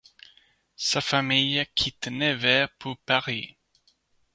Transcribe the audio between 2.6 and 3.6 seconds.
pour Paris.